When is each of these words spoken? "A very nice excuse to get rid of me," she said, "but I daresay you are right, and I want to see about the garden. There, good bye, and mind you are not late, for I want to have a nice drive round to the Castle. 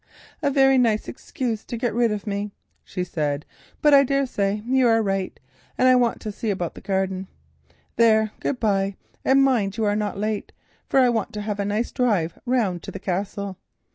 "A 0.41 0.49
very 0.49 0.79
nice 0.79 1.07
excuse 1.07 1.63
to 1.65 1.77
get 1.77 1.93
rid 1.93 2.11
of 2.11 2.25
me," 2.25 2.49
she 2.83 3.03
said, 3.03 3.45
"but 3.83 3.93
I 3.93 4.03
daresay 4.03 4.63
you 4.65 4.87
are 4.87 4.99
right, 5.03 5.39
and 5.77 5.87
I 5.87 5.95
want 5.95 6.19
to 6.21 6.31
see 6.31 6.49
about 6.49 6.73
the 6.73 6.81
garden. 6.81 7.27
There, 7.97 8.31
good 8.39 8.59
bye, 8.59 8.95
and 9.23 9.43
mind 9.43 9.77
you 9.77 9.85
are 9.85 9.95
not 9.95 10.17
late, 10.17 10.53
for 10.87 10.99
I 10.99 11.09
want 11.09 11.33
to 11.33 11.41
have 11.41 11.59
a 11.59 11.65
nice 11.65 11.91
drive 11.91 12.39
round 12.47 12.81
to 12.81 12.91
the 12.91 12.97
Castle. 12.99 13.57